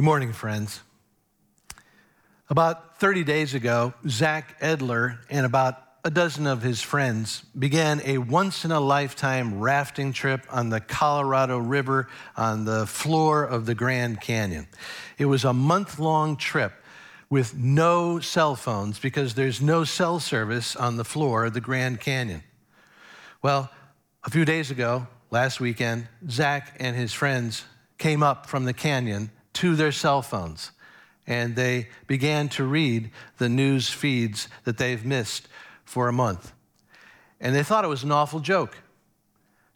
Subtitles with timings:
[0.00, 0.80] Good morning, friends.
[2.48, 8.16] About 30 days ago, Zach Edler and about a dozen of his friends began a
[8.16, 13.74] once in a lifetime rafting trip on the Colorado River on the floor of the
[13.74, 14.68] Grand Canyon.
[15.18, 16.72] It was a month long trip
[17.28, 22.00] with no cell phones because there's no cell service on the floor of the Grand
[22.00, 22.42] Canyon.
[23.42, 23.70] Well,
[24.24, 27.64] a few days ago, last weekend, Zach and his friends
[27.98, 30.72] came up from the canyon to their cell phones
[31.30, 35.46] and they began to read the news feeds that they've missed
[35.84, 36.52] for a month.
[37.40, 38.76] And they thought it was an awful joke.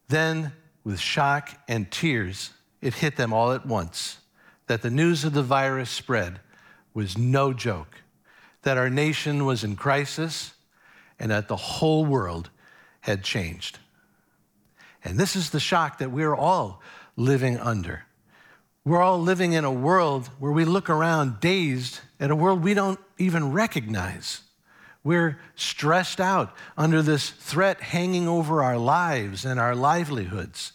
[0.09, 4.19] Then, with shock and tears, it hit them all at once
[4.67, 6.41] that the news of the virus spread
[6.93, 8.03] was no joke,
[8.63, 10.55] that our nation was in crisis,
[11.21, 12.51] and that the whole world
[13.01, 13.79] had changed.
[15.05, 16.83] And this is the shock that we're all
[17.17, 18.05] living under.
[18.87, 22.75] We're all living in a world where we look around dazed at a world we
[22.75, 24.43] don't even recognize.
[25.03, 30.73] We're stressed out under this threat hanging over our lives and our livelihoods.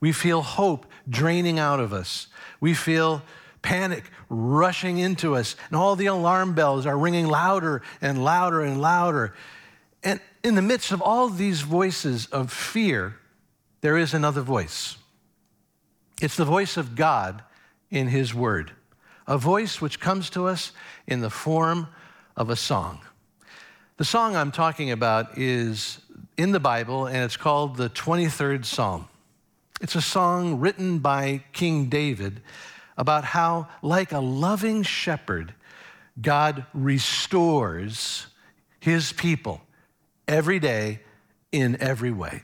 [0.00, 2.26] We feel hope draining out of us.
[2.60, 3.22] We feel
[3.60, 8.80] panic rushing into us, and all the alarm bells are ringing louder and louder and
[8.80, 9.34] louder.
[10.02, 13.16] And in the midst of all these voices of fear,
[13.82, 14.96] there is another voice.
[16.20, 17.42] It's the voice of God
[17.92, 18.72] in His Word,
[19.28, 20.72] a voice which comes to us
[21.06, 21.86] in the form
[22.36, 23.00] of a song.
[23.98, 26.00] The song I'm talking about is
[26.36, 29.06] in the Bible, and it's called the 23rd Psalm.
[29.80, 32.40] It's a song written by King David
[32.96, 35.54] about how, like a loving shepherd,
[36.20, 38.26] God restores
[38.80, 39.60] his people
[40.26, 41.00] every day
[41.52, 42.42] in every way.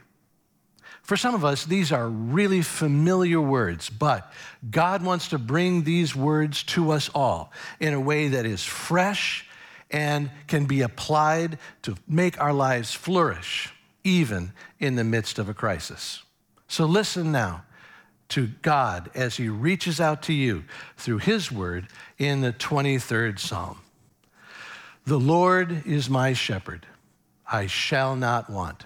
[1.09, 4.31] For some of us, these are really familiar words, but
[4.69, 9.43] God wants to bring these words to us all in a way that is fresh
[9.89, 15.53] and can be applied to make our lives flourish, even in the midst of a
[15.55, 16.21] crisis.
[16.67, 17.63] So listen now
[18.27, 20.63] to God as He reaches out to you
[20.95, 21.87] through His word
[22.19, 23.79] in the 23rd Psalm.
[25.07, 26.85] The Lord is my shepherd,
[27.51, 28.85] I shall not want.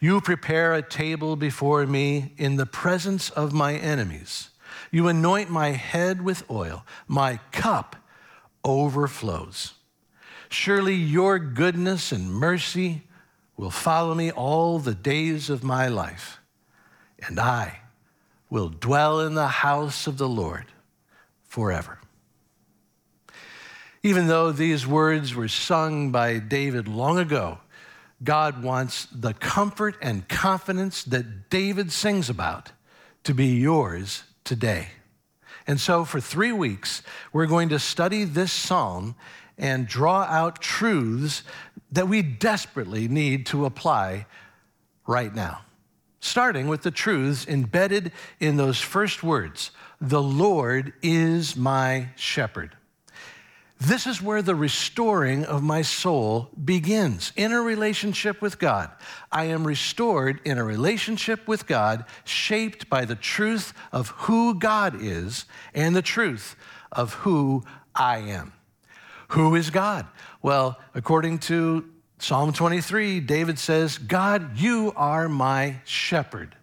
[0.00, 4.50] You prepare a table before me in the presence of my enemies.
[4.90, 6.84] You anoint my head with oil.
[7.06, 7.96] My cup
[8.64, 9.74] overflows.
[10.48, 13.02] Surely your goodness and mercy
[13.56, 16.38] will follow me all the days of my life,
[17.26, 17.80] and I
[18.48, 20.66] will dwell in the house of the Lord
[21.44, 21.98] forever.
[24.02, 27.58] Even though these words were sung by David long ago,
[28.22, 32.72] God wants the comfort and confidence that David sings about
[33.24, 34.88] to be yours today.
[35.66, 37.02] And so, for three weeks,
[37.32, 39.14] we're going to study this psalm
[39.58, 41.42] and draw out truths
[41.92, 44.26] that we desperately need to apply
[45.06, 45.60] right now.
[46.20, 49.70] Starting with the truths embedded in those first words
[50.00, 52.77] The Lord is my shepherd.
[53.80, 58.90] This is where the restoring of my soul begins in a relationship with God.
[59.30, 65.00] I am restored in a relationship with God, shaped by the truth of who God
[65.00, 65.44] is
[65.74, 66.56] and the truth
[66.90, 67.62] of who
[67.94, 68.52] I am.
[69.28, 70.06] Who is God?
[70.42, 71.84] Well, according to
[72.18, 76.56] Psalm 23, David says, God, you are my shepherd.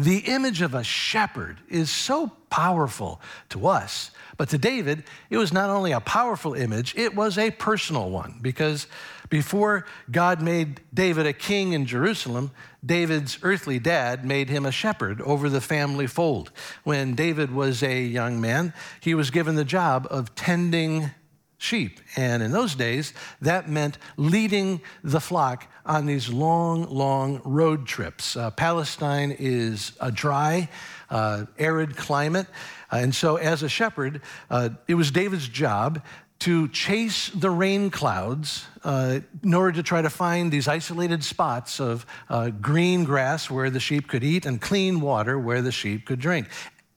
[0.00, 3.20] The image of a shepherd is so powerful
[3.50, 4.10] to us
[4.40, 8.38] but to David, it was not only a powerful image, it was a personal one
[8.40, 8.86] because
[9.28, 12.50] before God made David a king in Jerusalem,
[12.82, 16.52] David's earthly dad made him a shepherd over the family fold.
[16.84, 21.10] When David was a young man, he was given the job of tending
[21.60, 22.00] sheep.
[22.16, 23.12] And in those days,
[23.42, 28.34] that meant leading the flock on these long, long road trips.
[28.34, 30.68] Uh, Palestine is a dry,
[31.10, 32.46] uh, arid climate.
[32.90, 36.02] Uh, and so, as a shepherd, uh, it was David's job
[36.40, 41.78] to chase the rain clouds uh, in order to try to find these isolated spots
[41.78, 46.06] of uh, green grass where the sheep could eat and clean water where the sheep
[46.06, 46.48] could drink.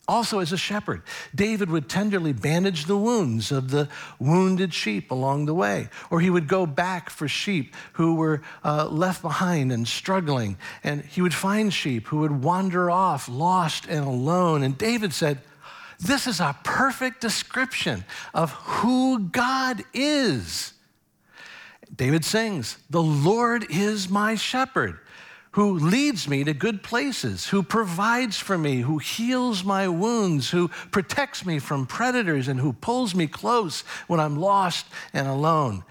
[0.06, 1.02] Also, as a shepherd,
[1.34, 3.88] David would tenderly bandage the wounds of the
[4.20, 8.90] wounded sheep along the way, or he would go back for sheep who were uh,
[8.90, 14.06] left behind and struggling, and he would find sheep who would wander off lost and
[14.06, 14.62] alone.
[14.62, 15.40] And David said,
[16.02, 18.04] This is a perfect description
[18.34, 20.74] of who God is.
[21.96, 25.00] David sings, The Lord is my shepherd
[25.54, 30.68] who leads me to good places, who provides for me, who heals my wounds, who
[30.90, 35.84] protects me from predators, and who pulls me close when I'm lost and alone.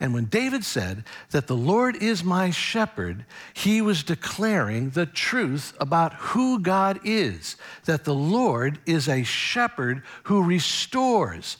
[0.00, 5.74] And when David said that the Lord is my shepherd, he was declaring the truth
[5.78, 11.58] about who God is, that the Lord is a shepherd who restores,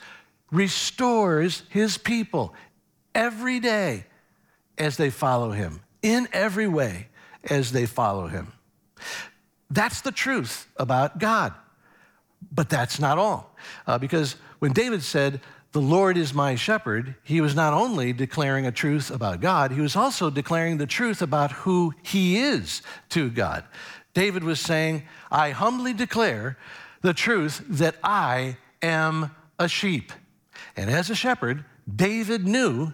[0.51, 2.55] restores his people
[3.15, 4.07] every day
[4.79, 7.09] as they follow him in every way
[7.45, 8.53] as they follow him.
[9.71, 11.55] That's the truth about God.
[12.53, 13.55] But that's not all.
[13.87, 15.41] Uh, because when David said,
[15.73, 19.81] The Lord is my shepherd, he was not only declaring a truth about God, he
[19.81, 23.65] was also declaring the truth about who he is to God.
[24.15, 26.59] David was saying, I humbly declare
[27.03, 30.13] the truth that I am a sheep.
[30.77, 31.65] And as a shepherd,
[31.95, 32.93] David knew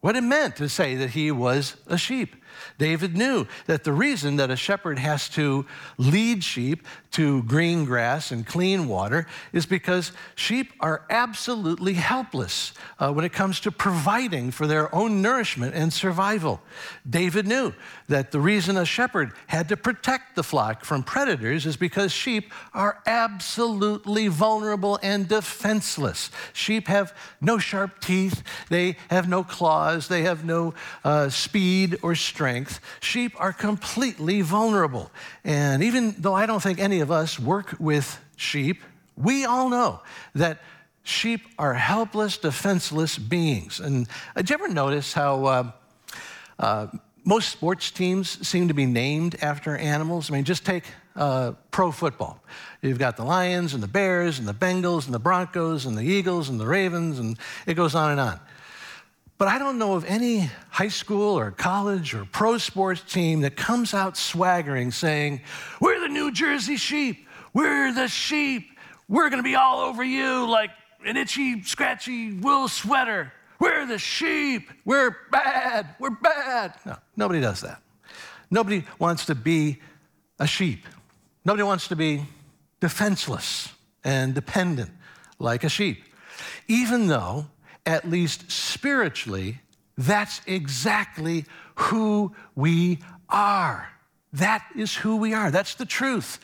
[0.00, 2.34] what it meant to say that he was a sheep.
[2.78, 5.66] David knew that the reason that a shepherd has to
[5.98, 13.12] lead sheep to green grass and clean water is because sheep are absolutely helpless uh,
[13.12, 16.60] when it comes to providing for their own nourishment and survival.
[17.08, 17.72] David knew
[18.08, 22.52] that the reason a shepherd had to protect the flock from predators is because sheep
[22.72, 26.30] are absolutely vulnerable and defenseless.
[26.52, 30.72] Sheep have no sharp teeth, they have no claws, they have no
[31.04, 32.80] uh, speed or strength.
[32.98, 35.12] Sheep are completely vulnerable.
[35.44, 38.82] And even though I don't think any of us work with sheep,
[39.16, 40.02] we all know
[40.34, 40.58] that
[41.04, 43.78] sheep are helpless, defenseless beings.
[43.78, 45.70] And did you ever notice how uh,
[46.58, 46.86] uh,
[47.24, 50.28] most sports teams seem to be named after animals?
[50.28, 52.42] I mean, just take uh, pro football.
[52.80, 56.02] You've got the Lions and the Bears and the Bengals and the Broncos and the
[56.02, 58.40] Eagles and the Ravens, and it goes on and on.
[59.38, 63.56] But I don't know of any high school or college or pro sports team that
[63.56, 65.42] comes out swaggering saying,
[65.82, 67.28] We're the New Jersey sheep.
[67.52, 68.68] We're the sheep.
[69.06, 70.70] We're going to be all over you like
[71.04, 73.30] an itchy, scratchy wool sweater.
[73.60, 74.70] We're the sheep.
[74.86, 75.94] We're bad.
[76.00, 76.74] We're bad.
[76.86, 77.82] No, nobody does that.
[78.50, 79.78] Nobody wants to be
[80.38, 80.86] a sheep.
[81.44, 82.24] Nobody wants to be
[82.80, 83.68] defenseless
[84.04, 84.90] and dependent
[85.38, 86.02] like a sheep.
[86.66, 87.46] Even though
[87.84, 89.60] at least spiritually,
[89.96, 91.44] that's exactly
[91.74, 92.98] who we
[93.28, 93.88] are.
[94.32, 95.50] That is who we are.
[95.50, 96.38] That's the truth.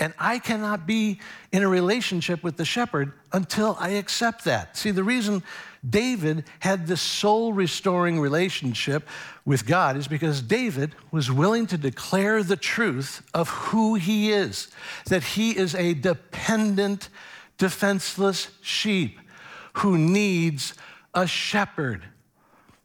[0.00, 1.18] And I cannot be
[1.50, 4.76] in a relationship with the shepherd until I accept that.
[4.76, 5.42] See, the reason
[5.88, 9.08] David had this soul restoring relationship
[9.44, 14.68] with God is because David was willing to declare the truth of who he is
[15.06, 17.08] that he is a dependent,
[17.56, 19.18] defenseless sheep
[19.74, 20.74] who needs
[21.14, 22.04] a shepherd.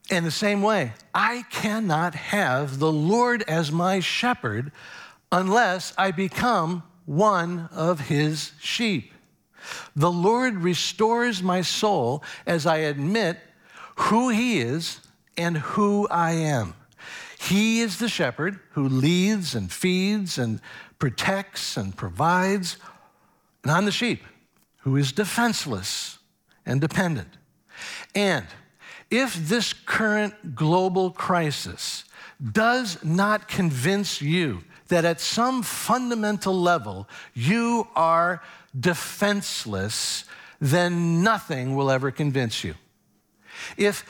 [0.10, 4.72] In the same way, I cannot have the Lord as my shepherd
[5.32, 9.14] unless I become one of his sheep.
[9.96, 13.40] The Lord restores my soul as I admit
[13.96, 15.00] who he is
[15.38, 16.74] and who I am.
[17.40, 20.62] He is the shepherd who leads and feeds and
[21.00, 22.78] protects and provides.
[23.64, 24.24] And I'm the sheep
[24.80, 26.18] who is defenseless
[26.66, 27.38] and dependent.
[28.16, 28.46] And
[29.14, 32.04] if this current global crisis
[32.52, 38.42] does not convince you that at some fundamental level you are
[38.78, 40.26] defenseless,
[40.60, 42.74] then nothing will ever convince you.
[43.78, 44.04] If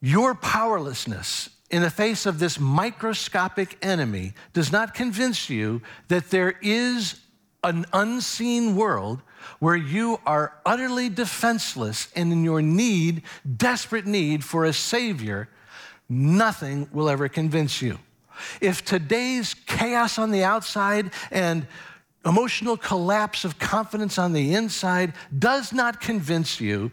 [0.00, 6.54] your powerlessness in the face of this microscopic enemy does not convince you that there
[6.62, 7.20] is
[7.66, 9.20] an unseen world
[9.58, 13.22] where you are utterly defenseless and in your need,
[13.56, 15.48] desperate need for a Savior,
[16.08, 17.98] nothing will ever convince you.
[18.60, 21.66] If today's chaos on the outside and
[22.24, 26.90] emotional collapse of confidence on the inside does not convince you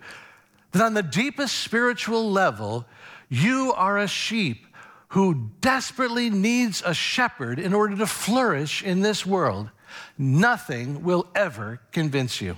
[0.72, 2.86] that on the deepest spiritual level,
[3.30, 4.68] you are a sheep
[5.10, 9.70] who desperately needs a shepherd in order to flourish in this world,
[10.18, 12.58] Nothing will ever convince you.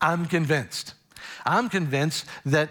[0.00, 0.94] I'm convinced.
[1.44, 2.70] I'm convinced that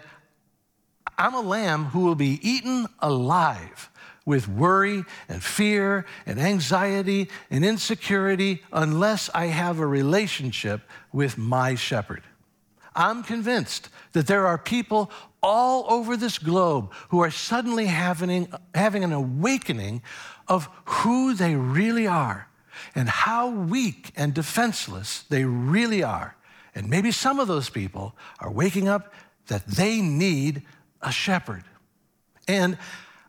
[1.18, 3.90] I'm a lamb who will be eaten alive
[4.26, 10.80] with worry and fear and anxiety and insecurity unless I have a relationship
[11.12, 12.22] with my shepherd.
[12.96, 15.10] I'm convinced that there are people
[15.42, 20.02] all over this globe who are suddenly having, having an awakening
[20.48, 22.48] of who they really are
[22.94, 26.36] and how weak and defenseless they really are.
[26.74, 29.12] And maybe some of those people are waking up
[29.46, 30.62] that they need
[31.02, 31.64] a shepherd.
[32.48, 32.78] And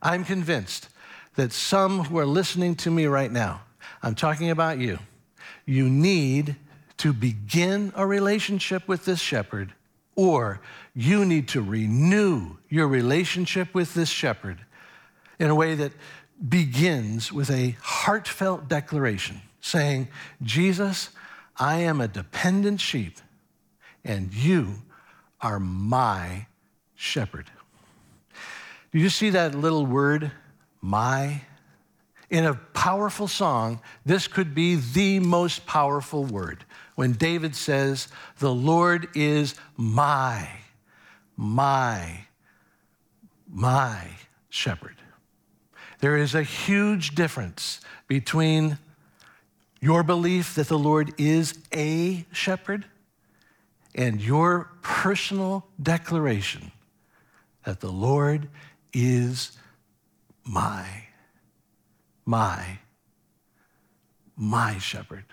[0.02, 0.90] I'm convinced
[1.36, 3.62] that some who are listening to me right now,
[4.02, 5.00] I'm talking about you,
[5.66, 6.56] you need
[6.98, 9.74] to begin a relationship with this shepherd,
[10.16, 10.62] or
[10.94, 14.60] you need to renew your relationship with this shepherd
[15.40, 15.92] in a way that
[16.50, 20.08] begins with a heartfelt declaration saying,
[20.44, 21.10] Jesus,
[21.58, 23.18] I am a dependent sheep,
[24.04, 24.76] and you
[25.42, 26.48] are my
[26.96, 27.50] shepherd.
[28.92, 30.32] Do you see that little word,
[30.82, 31.42] my?
[32.30, 36.66] In a powerful song, this could be the most powerful word.
[36.96, 38.08] When David says,
[38.40, 40.50] The Lord is my,
[41.38, 42.26] my,
[43.50, 44.08] my
[44.50, 44.96] shepherd.
[46.06, 48.78] There is a huge difference between
[49.82, 52.86] your belief that the Lord is a shepherd
[53.96, 56.72] and your personal declaration
[57.64, 58.50] that the Lord
[58.94, 59.58] is
[60.44, 61.06] my,
[62.24, 62.78] my,
[64.38, 65.26] my shepherd.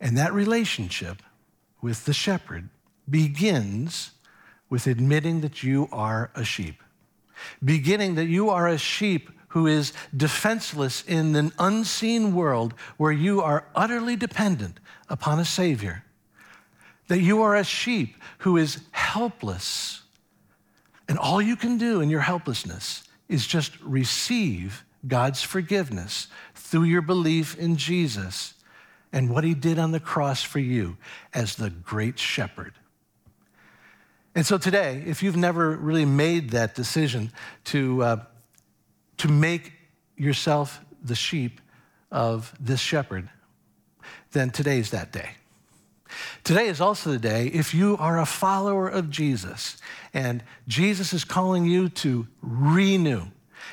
[0.00, 1.20] And that relationship
[1.80, 2.68] with the shepherd
[3.10, 4.12] begins
[4.70, 6.80] with admitting that you are a sheep,
[7.64, 13.40] beginning that you are a sheep who is defenseless in an unseen world where you
[13.42, 16.04] are utterly dependent upon a Savior,
[17.08, 20.02] that you are a sheep who is helpless
[21.08, 27.02] and all you can do in your helplessness is just receive God's forgiveness through your
[27.02, 28.54] belief in Jesus
[29.12, 30.96] and what he did on the cross for you
[31.34, 32.72] as the great shepherd.
[34.34, 37.32] And so today, if you've never really made that decision
[37.64, 38.24] to, uh,
[39.18, 39.72] to make
[40.16, 41.60] yourself the sheep
[42.10, 43.28] of this shepherd,
[44.32, 45.30] then today's that day.
[46.44, 49.76] Today is also the day if you are a follower of Jesus
[50.12, 53.26] and Jesus is calling you to renew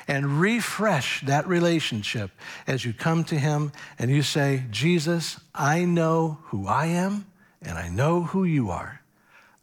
[0.08, 2.30] and refresh that relationship
[2.66, 7.26] as you come to Him and you say, Jesus, I know who I am
[7.62, 9.02] and I know who you are.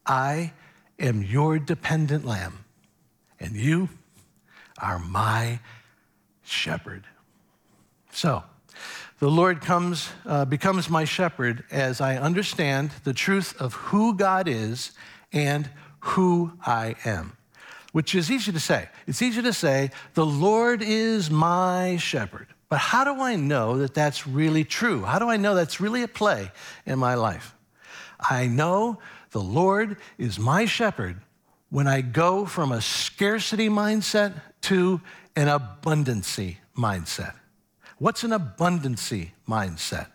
[0.05, 0.53] I
[0.99, 2.65] am your dependent lamb,
[3.39, 3.89] and you
[4.81, 5.59] are my
[6.43, 7.05] shepherd.
[8.11, 8.43] So,
[9.19, 14.47] the Lord comes, uh, becomes my shepherd as I understand the truth of who God
[14.47, 14.91] is
[15.33, 17.35] and who I am,
[17.93, 18.89] which is easy to say.
[19.07, 22.47] It's easy to say, the Lord is my shepherd.
[22.69, 25.01] But how do I know that that's really true?
[25.03, 26.51] How do I know that's really at play
[26.85, 27.55] in my life?
[28.19, 28.99] I know
[29.31, 31.21] the Lord is my shepherd
[31.69, 35.01] when I go from a scarcity mindset to
[35.35, 37.33] an abundancy mindset.
[37.97, 40.07] What's an abundancy mindset?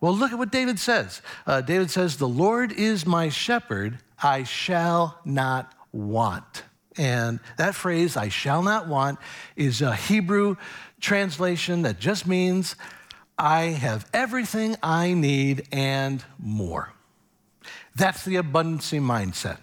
[0.00, 1.22] Well, look at what David says.
[1.46, 6.64] Uh, David says, The Lord is my shepherd, I shall not want.
[6.98, 9.18] And that phrase, I shall not want,
[9.56, 10.56] is a Hebrew
[11.00, 12.76] translation that just means
[13.38, 16.92] I have everything I need and more.
[17.94, 19.58] That's the abundancy mindset.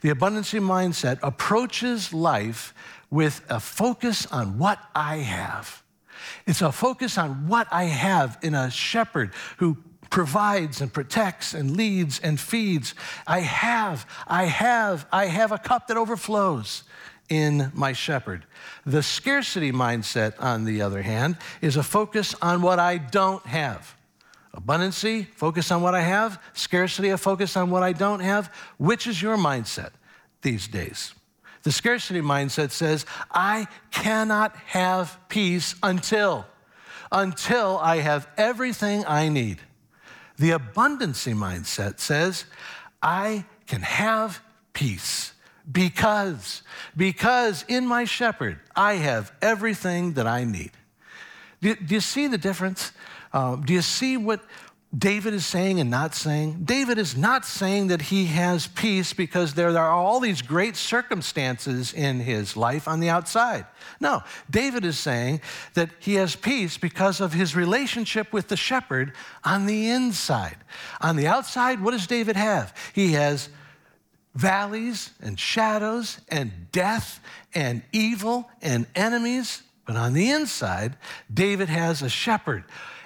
[0.00, 2.74] The abundancy mindset approaches life
[3.10, 5.84] with a focus on what I have
[6.46, 9.78] it's a focus on what I have in a shepherd who
[10.10, 12.94] provides and protects and leads and feeds.
[13.26, 16.84] I have, I have, I have a cup that overflows
[17.28, 18.44] in my shepherd.
[18.84, 23.96] The scarcity mindset, on the other hand, is a focus on what I don't have.
[24.54, 26.40] Abundancy, focus on what I have.
[26.52, 28.52] Scarcity, a focus on what I don't have.
[28.78, 29.90] Which is your mindset
[30.42, 31.12] these days?
[31.64, 36.46] The scarcity mindset says, I cannot have peace until,
[37.10, 39.60] until I have everything I need.
[40.36, 42.44] The abundancy mindset says,
[43.02, 44.40] I can have
[44.72, 45.32] peace
[45.70, 46.62] because,
[46.96, 50.72] because in my shepherd, I have everything that I need.
[51.62, 52.92] Do, do you see the difference?
[53.34, 54.40] Uh, do you see what,
[54.96, 56.62] David is saying and not saying?
[56.62, 61.92] David is not saying that he has peace because there are all these great circumstances
[61.92, 63.66] in his life on the outside.
[63.98, 65.40] No, David is saying
[65.74, 69.12] that he has peace because of his relationship with the shepherd
[69.42, 70.58] on the inside.
[71.00, 72.72] On the outside, what does David have?
[72.94, 73.48] He has
[74.36, 77.18] valleys and shadows and death
[77.52, 79.64] and evil and enemies.
[79.86, 80.96] But on the inside,
[81.32, 82.62] David has a shepherd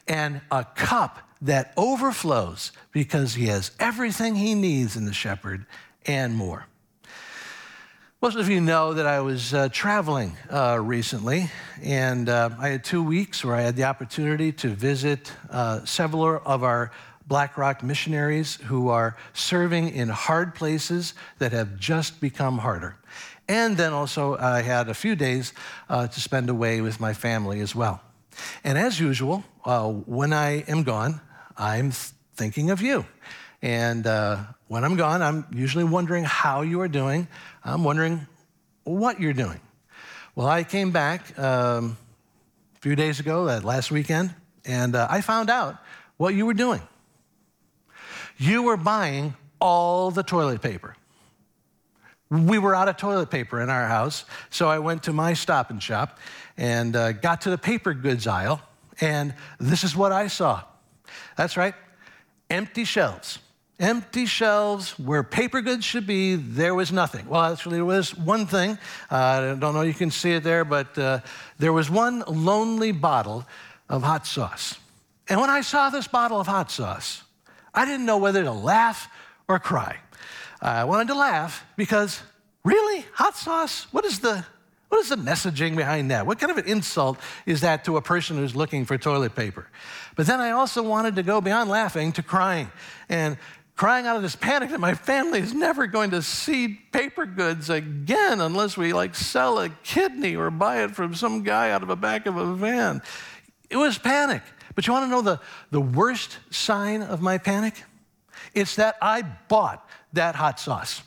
[0.09, 5.67] and a cup that overflows because he has everything he needs in the shepherd
[6.07, 6.67] and more.
[8.21, 11.51] Most of you know that I was uh, traveling uh, recently,
[11.81, 16.43] and uh, I had two weeks where I had the opportunity to visit uh, several
[16.45, 16.91] of our
[17.29, 22.97] Black Rock missionaries who are serving in hard places that have just become harder.
[23.47, 25.53] And then also, I had a few days
[25.89, 28.01] uh, to spend away with my family as well.
[28.65, 31.21] And as usual, uh, when I am gone,
[31.55, 31.91] I'm
[32.37, 33.05] thinking of you.
[33.61, 37.29] And uh, when I'm gone, I'm usually wondering how you are doing.
[37.63, 38.27] I'm wondering
[38.85, 39.61] what you're doing.
[40.35, 41.99] Well, I came back um,
[42.77, 44.35] a few days ago, that last weekend,
[44.65, 45.77] and uh, I found out
[46.17, 46.81] what you were doing.
[48.39, 50.97] You were buying all the toilet paper.
[52.31, 55.69] We were out of toilet paper in our house, so I went to my stop
[55.69, 56.19] and shop
[56.57, 58.63] and uh, got to the paper goods aisle,
[59.01, 60.63] and this is what I saw.
[61.37, 61.75] That's right,
[62.51, 63.39] empty shelves.
[63.81, 67.29] Empty shelves where paper goods should be, there was nothing.
[67.29, 68.73] Well, actually, there was one thing.
[69.09, 71.21] Uh, I don't know you can see it there, but uh,
[71.59, 73.47] there was one lonely bottle
[73.89, 74.75] of hot sauce.
[75.29, 77.23] And when I saw this bottle of hot sauce,
[77.73, 79.09] I didn't know whether to laugh
[79.47, 79.99] or cry.
[80.61, 82.21] I wanted to laugh because,
[82.65, 83.07] really?
[83.15, 83.87] Hot sauce?
[83.93, 84.45] What is the
[84.89, 86.27] what is the messaging behind that?
[86.27, 89.69] What kind of an insult is that to a person who's looking for toilet paper?
[90.17, 92.71] But then I also wanted to go beyond laughing to crying
[93.09, 93.37] and
[93.77, 97.71] crying out of this panic that my family is never going to see paper goods
[97.71, 101.89] again unless we like sell a kidney or buy it from some guy out of
[101.89, 103.03] the back of a van.
[103.71, 104.43] It was panic.
[104.75, 105.41] But you want to know the,
[105.71, 107.83] the worst sign of my panic?
[108.55, 111.03] It's that I bought that hot sauce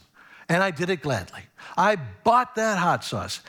[0.48, 1.42] and I did it gladly.
[1.78, 3.42] I bought that hot sauce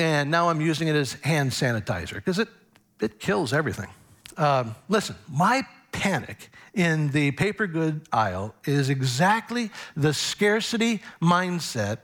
[0.00, 2.48] and now I'm using it as hand sanitizer because it,
[3.02, 3.88] it kills everything.
[4.38, 11.98] Um, listen, my panic in the paper good aisle is exactly the scarcity mindset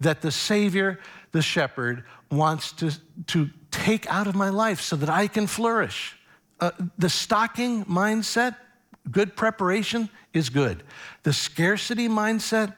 [0.00, 1.00] that the Savior,
[1.32, 2.92] the shepherd, wants to,
[3.28, 6.18] to take out of my life so that I can flourish.
[6.60, 8.56] Uh, the stocking mindset,
[9.10, 10.82] good preparation is good.
[11.22, 12.74] The scarcity mindset,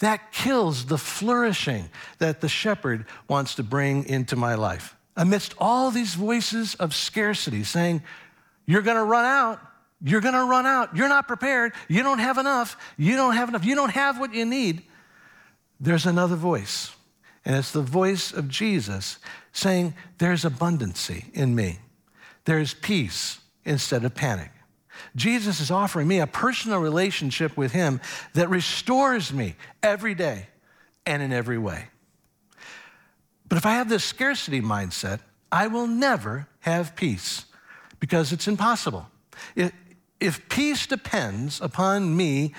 [0.00, 4.96] that kills the flourishing that the shepherd wants to bring into my life.
[5.16, 8.02] Amidst all these voices of scarcity saying,
[8.66, 9.60] You're going to run out.
[10.02, 10.96] You're going to run out.
[10.96, 11.72] You're not prepared.
[11.88, 12.76] You don't have enough.
[12.96, 13.64] You don't have enough.
[13.64, 14.82] You don't have what you need.
[15.78, 16.94] There's another voice,
[17.44, 19.18] and it's the voice of Jesus
[19.52, 21.78] saying, There's abundancy in me.
[22.46, 24.50] There's peace instead of panic.
[25.16, 28.00] Jesus is offering me a personal relationship with Him
[28.34, 30.46] that restores me every day
[31.06, 31.86] and in every way.
[33.48, 37.46] But if I have this scarcity mindset, I will never have peace
[37.98, 39.06] because it's impossible.
[40.20, 42.54] If peace depends upon me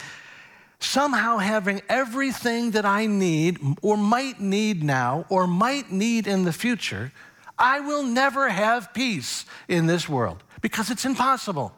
[0.79, 6.51] somehow having everything that I need or might need now or might need in the
[6.51, 7.11] future,
[7.57, 11.71] I will never have peace in this world because it's impossible.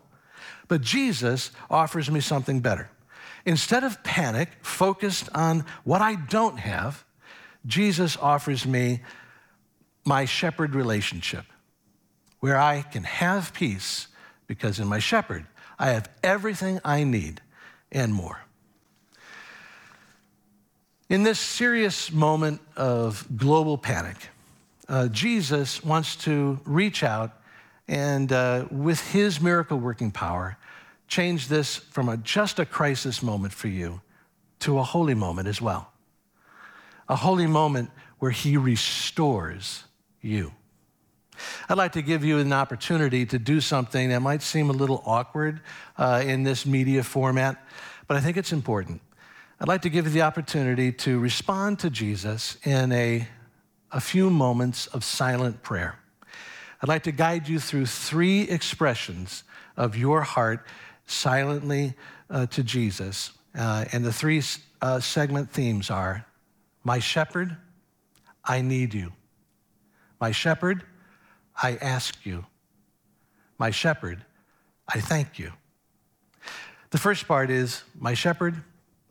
[0.68, 2.90] But Jesus offers me something better.
[3.46, 7.04] Instead of panic focused on what I don't have,
[7.66, 9.02] Jesus offers me
[10.06, 11.46] my shepherd relationship
[12.40, 14.08] where I can have peace
[14.48, 15.46] because in my shepherd,
[15.80, 17.42] I have everything I need
[17.92, 18.42] and more.
[21.10, 24.18] In this serious moment of global panic,
[24.90, 27.32] uh, Jesus wants to reach out
[27.88, 30.58] and uh, with his miracle working power,
[31.08, 34.02] change this from a, just a crisis moment for you
[34.60, 35.92] to a holy moment as well.
[37.10, 39.84] A holy moment where he restores
[40.22, 40.54] you.
[41.68, 45.04] I'd like to give you an opportunity to do something that might seem a little
[45.06, 45.62] awkward
[45.98, 47.62] uh, in this media format,
[48.08, 49.02] but I think it's important.
[49.60, 53.28] I'd like to give you the opportunity to respond to Jesus in a,
[53.92, 56.00] a few moments of silent prayer.
[56.84, 59.46] I'd like to guide you through three expressions
[59.78, 60.68] of your heart
[61.06, 61.94] silently
[62.30, 63.32] uh, to Jesus.
[63.58, 64.44] Uh, and the three
[64.82, 66.26] uh, segment themes are
[66.84, 67.56] My shepherd,
[68.44, 69.14] I need you.
[70.20, 70.84] My shepherd,
[71.56, 72.46] I ask you.
[73.58, 74.26] My shepherd,
[74.86, 75.54] I thank you.
[76.90, 78.62] The first part is My shepherd,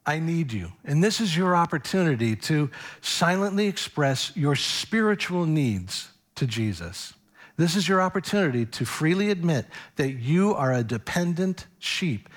[0.05, 0.73] I need you.
[0.85, 7.15] And this is your opportunity to silently express your spiritual needs to Jesus.
[7.57, 12.29] This is your opportunity to freely admit that you are a dependent sheep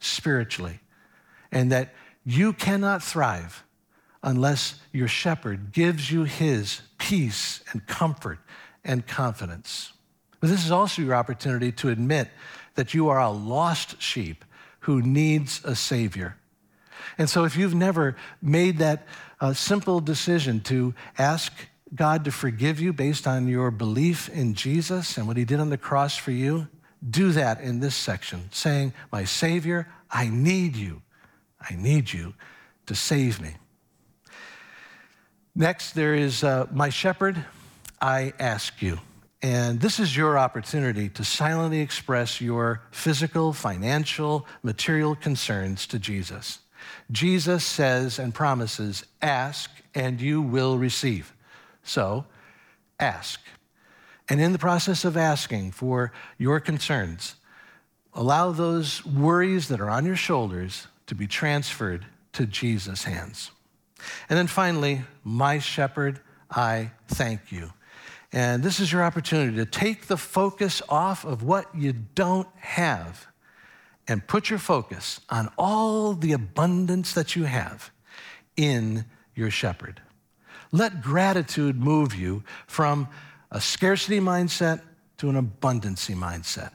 [0.00, 0.80] spiritually
[1.50, 3.64] and that You cannot thrive
[4.22, 8.38] unless your shepherd gives you his peace and comfort
[8.84, 9.92] and confidence.
[10.40, 12.28] But this is also your opportunity to admit
[12.74, 14.44] that you are a lost sheep
[14.80, 16.36] who needs a Savior.
[17.18, 19.06] And so, if you've never made that
[19.40, 21.52] uh, simple decision to ask
[21.94, 25.70] God to forgive you based on your belief in Jesus and what He did on
[25.70, 26.68] the cross for you,
[27.08, 31.02] do that in this section, saying, My Savior, I need you.
[31.60, 32.34] I need you
[32.86, 33.54] to save me.
[35.54, 37.44] Next, there is uh, My Shepherd,
[38.00, 38.98] I ask you.
[39.42, 46.60] And this is your opportunity to silently express your physical, financial, material concerns to Jesus.
[47.10, 51.34] Jesus says and promises, Ask and you will receive.
[51.82, 52.24] So,
[52.98, 53.40] ask.
[54.28, 57.34] And in the process of asking for your concerns,
[58.14, 63.50] allow those worries that are on your shoulders to be transferred to Jesus' hands.
[64.28, 67.72] And then finally, my shepherd, I thank you.
[68.32, 73.26] And this is your opportunity to take the focus off of what you don't have
[74.08, 77.90] and put your focus on all the abundance that you have
[78.56, 80.00] in your shepherd.
[80.72, 83.08] Let gratitude move you from
[83.50, 84.80] a scarcity mindset
[85.18, 86.72] to an abundancy mindset.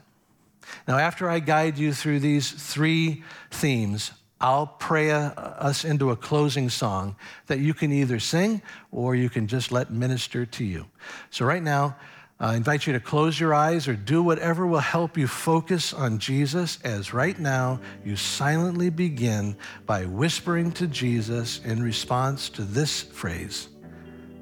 [0.86, 6.16] Now, after I guide you through these three themes, I'll pray a, us into a
[6.16, 10.86] closing song that you can either sing or you can just let minister to you.
[11.30, 11.96] So, right now,
[12.38, 16.20] I invite you to close your eyes or do whatever will help you focus on
[16.20, 19.56] Jesus as right now you silently begin
[19.86, 23.68] by whispering to Jesus in response to this phrase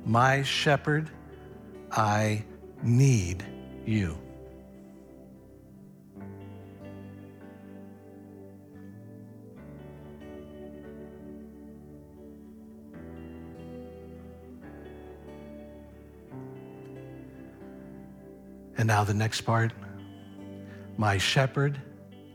[0.06, 1.10] My shepherd,
[1.90, 2.44] I
[2.80, 3.44] need
[3.84, 4.16] you.
[18.78, 19.72] And now the next part
[20.96, 21.80] My shepherd,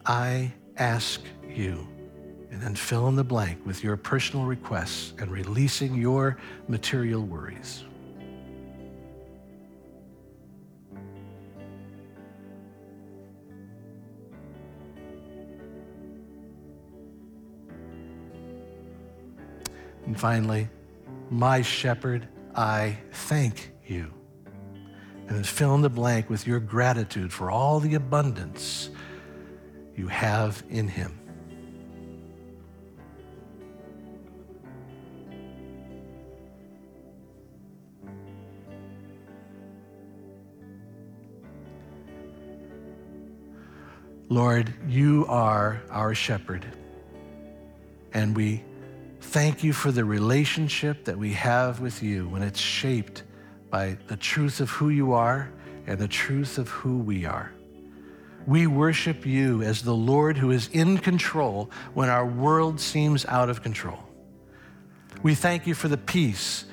[0.05, 1.87] I ask you.
[2.51, 6.37] And then fill in the blank with your personal requests and releasing your
[6.67, 7.85] material worries.
[20.05, 20.67] And finally,
[21.29, 24.13] my shepherd, I thank you
[25.31, 28.89] and then fill in the blank with your gratitude for all the abundance
[29.95, 31.20] you have in Him.
[44.31, 46.65] Lord, you are our shepherd,
[48.13, 48.63] and we
[49.19, 53.23] thank you for the relationship that we have with you when it's shaped
[53.69, 55.51] by the truth of who you are
[55.85, 57.51] and the truth of who we are.
[58.47, 63.49] We worship you as the Lord who is in control when our world seems out
[63.49, 63.99] of control.
[65.23, 66.63] We thank you for the peace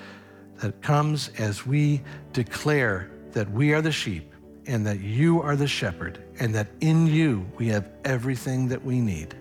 [0.59, 4.33] that comes as we declare that we are the sheep
[4.69, 9.01] and that you are the shepherd and that in you we have everything that we
[9.01, 9.35] need.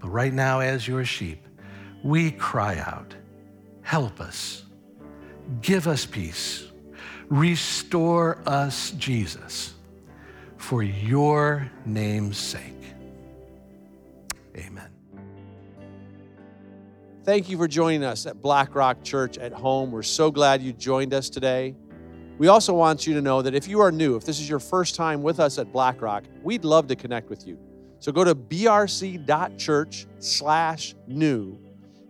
[0.00, 1.46] But right now, as your sheep,
[2.02, 3.14] we cry out,
[3.82, 4.64] Help us
[5.62, 6.66] Give us peace.
[7.28, 9.74] Restore us, Jesus,
[10.56, 12.62] for your name's sake.
[14.56, 14.88] Amen.
[17.24, 19.90] Thank you for joining us at Black Rock Church at home.
[19.90, 21.74] We're so glad you joined us today.
[22.40, 24.60] We also want you to know that if you are new, if this is your
[24.60, 27.58] first time with us at BlackRock, we'd love to connect with you.
[27.98, 31.58] So go to brc.church slash new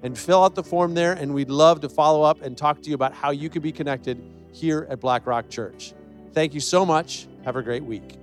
[0.04, 1.14] and fill out the form there.
[1.14, 3.72] And we'd love to follow up and talk to you about how you could be
[3.72, 5.94] connected here at BlackRock Church.
[6.32, 7.26] Thank you so much.
[7.44, 8.16] Have a great week.